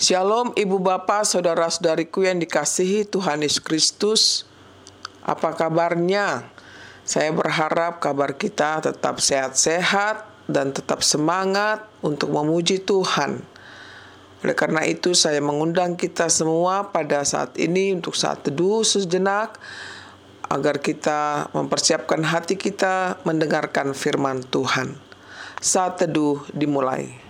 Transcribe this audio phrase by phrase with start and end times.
[0.00, 4.48] Shalom Ibu Bapak, Saudara-saudariku yang dikasihi Tuhan Yesus Kristus.
[5.20, 6.48] Apa kabarnya?
[7.04, 13.44] Saya berharap kabar kita tetap sehat-sehat dan tetap semangat untuk memuji Tuhan.
[14.40, 19.60] Oleh karena itu saya mengundang kita semua pada saat ini untuk saat teduh sejenak
[20.48, 24.96] agar kita mempersiapkan hati kita mendengarkan firman Tuhan.
[25.60, 27.29] Saat teduh dimulai.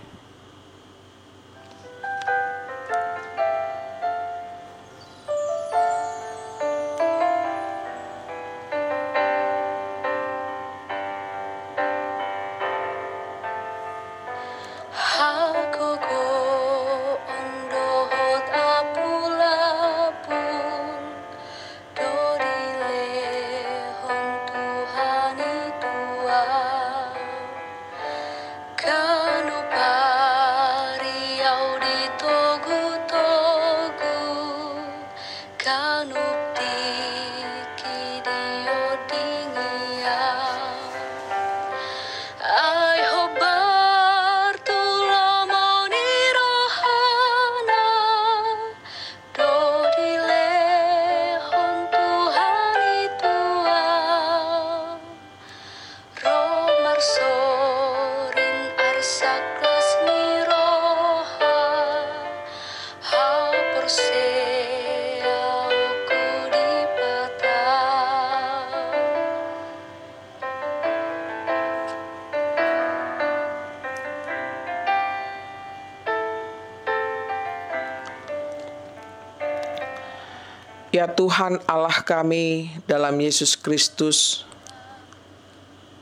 [80.91, 84.43] Ya Tuhan Allah kami dalam Yesus Kristus,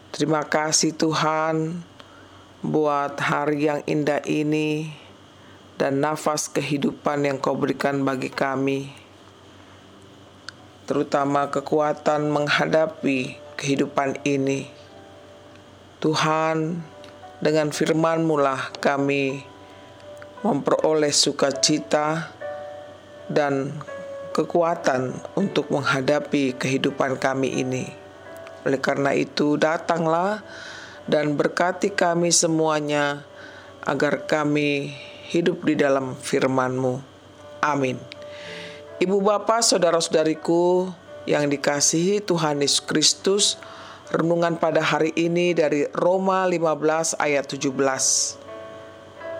[0.09, 1.86] terima kasih Tuhan
[2.66, 4.90] buat hari yang indah ini
[5.78, 8.90] dan nafas kehidupan yang kau berikan bagi kami.
[10.90, 14.73] Terutama kekuatan menghadapi kehidupan ini.
[16.02, 16.82] Tuhan,
[17.38, 19.45] dengan firman-Mu lah kami
[20.42, 22.33] memperoleh sukacita
[23.30, 23.77] dan
[24.39, 27.92] kekuatan untuk menghadapi kehidupan kami ini.
[28.64, 30.39] Oleh karena itu, datanglah
[31.11, 33.27] dan berkati kami semuanya
[33.83, 34.95] agar kami
[35.27, 37.04] hidup di dalam firman-Mu.
[37.60, 38.00] Amin.
[39.04, 40.88] Ibu bapak, saudara-saudariku
[41.27, 43.60] yang dikasihi Tuhan Yesus Kristus,
[44.16, 48.39] renungan pada hari ini dari Roma 15 ayat 17.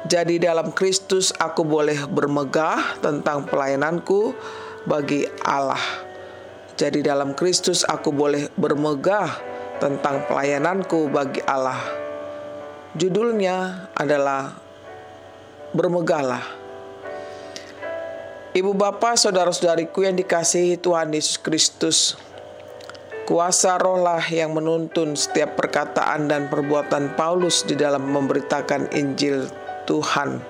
[0.08, 4.32] Jadi dalam Kristus aku boleh bermegah tentang pelayananku
[4.90, 6.10] bagi Allah.
[6.74, 9.30] Jadi dalam Kristus aku boleh bermegah
[9.78, 11.78] tentang pelayananku bagi Allah.
[12.98, 14.66] Judulnya adalah
[15.70, 16.42] Bermegahlah.
[18.58, 22.18] Ibu bapak saudara-saudariku yang dikasihi Tuhan Yesus Kristus,
[23.30, 29.46] kuasa rohlah yang menuntun setiap perkataan dan perbuatan Paulus di dalam memberitakan Injil
[29.86, 30.49] Tuhan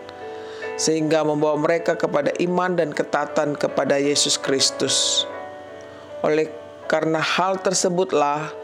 [0.79, 5.27] sehingga membawa mereka kepada iman dan ketatan kepada Yesus Kristus.
[6.23, 6.47] Oleh
[6.87, 8.55] karena hal tersebutlah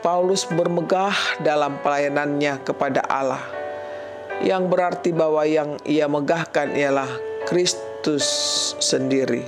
[0.00, 1.12] Paulus bermegah
[1.44, 3.44] dalam pelayanannya kepada Allah.
[4.40, 7.08] Yang berarti bahwa yang ia megahkan ialah
[7.44, 8.26] Kristus
[8.80, 9.44] sendiri.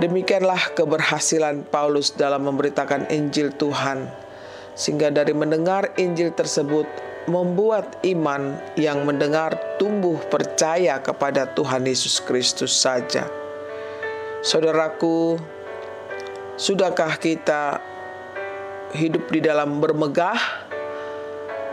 [0.00, 4.08] Demikianlah keberhasilan Paulus dalam memberitakan Injil Tuhan,
[4.72, 6.88] sehingga dari mendengar Injil tersebut
[7.30, 13.30] membuat iman yang mendengar tumbuh percaya kepada Tuhan Yesus Kristus saja.
[14.42, 15.38] Saudaraku,
[16.58, 17.78] sudahkah kita
[18.90, 20.38] hidup di dalam bermegah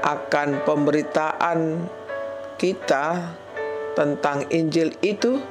[0.06, 1.90] akan pemberitaan
[2.62, 3.34] kita
[3.98, 5.42] tentang Injil itu?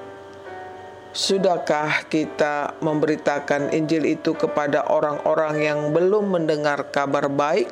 [1.10, 7.66] Sudahkah kita memberitakan Injil itu kepada orang-orang yang belum mendengar kabar baik?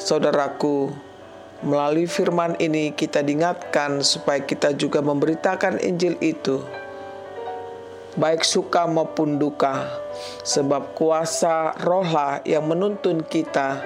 [0.00, 0.92] Saudaraku,
[1.64, 6.60] melalui firman ini kita diingatkan supaya kita juga memberitakan Injil itu.
[8.12, 9.88] Baik suka maupun duka
[10.44, 13.80] sebab kuasa rohlah yang menuntun kita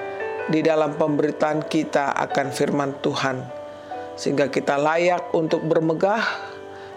[0.50, 3.38] di dalam pemberitaan kita akan firman Tuhan.
[4.18, 6.26] Sehingga kita layak untuk bermegah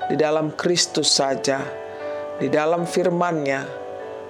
[0.09, 1.61] di dalam Kristus saja
[2.39, 3.67] di dalam firman-Nya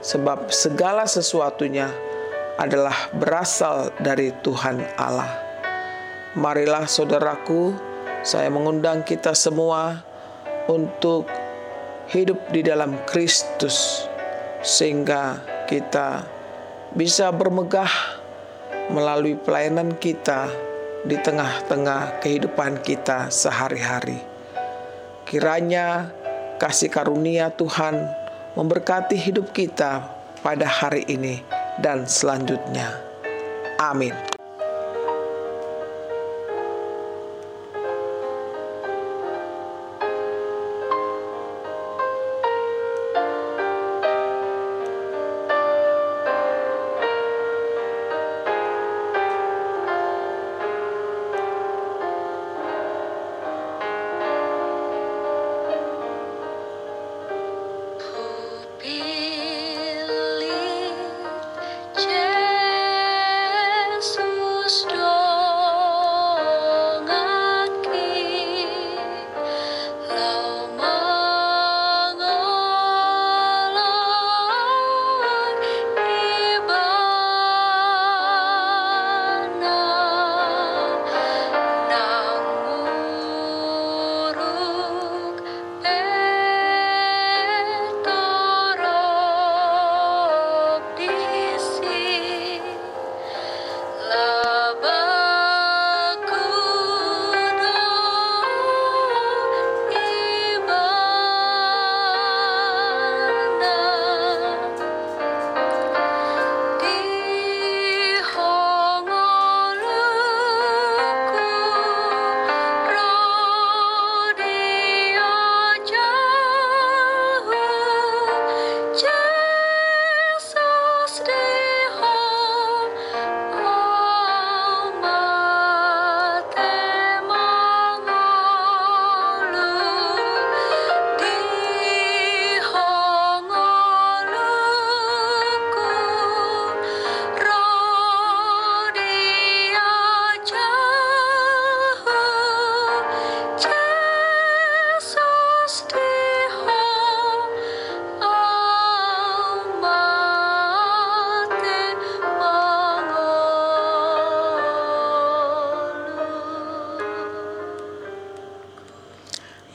[0.01, 1.93] sebab segala sesuatunya
[2.59, 5.31] adalah berasal dari Tuhan Allah.
[6.35, 7.71] Marilah saudaraku,
[8.19, 10.03] saya mengundang kita semua
[10.67, 11.31] untuk
[12.11, 14.03] hidup di dalam Kristus
[14.59, 15.39] sehingga
[15.71, 16.27] kita
[16.91, 18.19] bisa bermegah
[18.91, 20.51] melalui pelayanan kita
[21.07, 24.19] di tengah-tengah kehidupan kita sehari-hari.
[25.23, 26.11] Kiranya
[26.59, 28.03] kasih karunia Tuhan
[28.59, 30.11] memberkati hidup kita
[30.43, 32.99] pada hari ini dan selanjutnya.
[33.79, 34.28] Amin.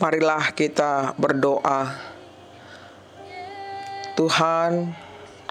[0.05, 1.97] Marilah kita berdoa.
[4.21, 4.93] Tuhan,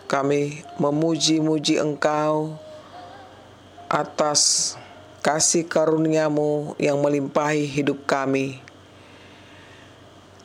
[0.06, 2.54] kami memuji-muji Engkau
[3.90, 4.78] atas
[5.26, 8.62] kasih karuniamu yang melimpahi hidup kami.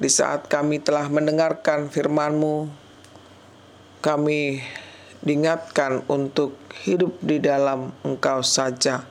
[0.01, 2.65] Di saat kami telah mendengarkan firman-Mu,
[4.01, 4.65] kami
[5.21, 9.05] diingatkan untuk hidup di dalam Engkau saja.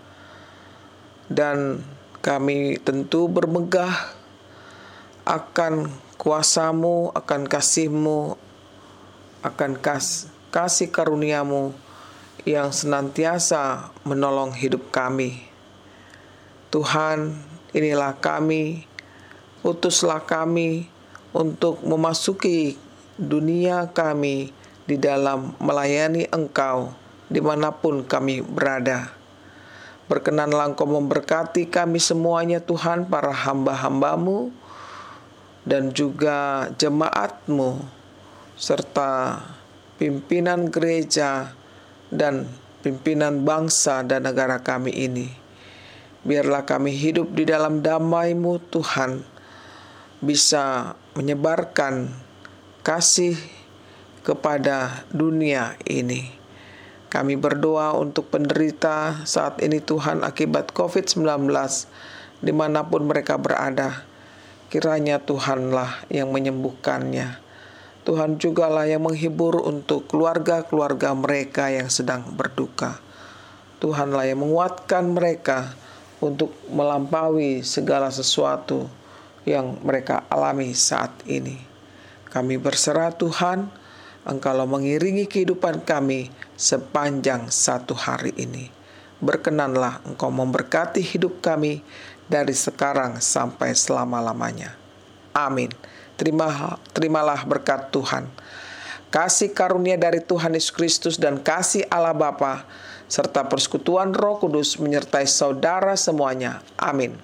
[1.30, 1.86] Dan
[2.26, 4.17] kami tentu bermegah
[5.28, 8.40] akan kuasamu, akan kasihmu,
[9.44, 11.76] akan kas, kasih karuniamu
[12.48, 15.44] yang senantiasa menolong hidup kami.
[16.72, 17.36] Tuhan,
[17.76, 18.88] inilah kami,
[19.68, 20.88] utuslah kami
[21.36, 22.80] untuk memasuki
[23.20, 24.56] dunia kami
[24.88, 26.96] di dalam melayani Engkau
[27.28, 29.12] di mana pun kami berada.
[30.08, 34.56] Berkenanlah Engkau memberkati kami semuanya Tuhan, para hamba-hambamu,
[35.68, 37.84] dan juga jemaatmu
[38.56, 39.44] serta
[40.00, 41.52] pimpinan gereja
[42.08, 42.48] dan
[42.80, 45.28] pimpinan bangsa dan negara kami ini.
[46.24, 49.28] Biarlah kami hidup di dalam damai-Mu Tuhan,
[50.24, 52.16] bisa menyebarkan
[52.82, 53.36] kasih
[54.24, 56.32] kepada dunia ini.
[57.08, 61.48] Kami berdoa untuk penderita saat ini Tuhan akibat COVID-19
[62.44, 64.04] di mana pun mereka berada
[64.68, 67.40] Kiranya Tuhanlah yang menyembuhkannya.
[68.04, 73.00] Tuhan jugalah yang menghibur untuk keluarga-keluarga mereka yang sedang berduka.
[73.80, 75.76] Tuhanlah yang menguatkan mereka
[76.20, 78.92] untuk melampaui segala sesuatu
[79.48, 81.56] yang mereka alami saat ini.
[82.28, 83.72] Kami berserah Tuhan,
[84.28, 86.28] Engkau mengiringi kehidupan kami
[86.60, 88.77] sepanjang satu hari ini.
[89.18, 91.82] Berkenanlah Engkau memberkati hidup kami
[92.30, 94.78] dari sekarang sampai selama-lamanya.
[95.34, 95.74] Amin.
[96.14, 98.30] Terima, terimalah berkat Tuhan.
[99.10, 102.70] Kasih karunia dari Tuhan Yesus Kristus dan kasih Allah Bapa
[103.10, 106.62] serta persekutuan Roh Kudus menyertai saudara semuanya.
[106.78, 107.18] Amin.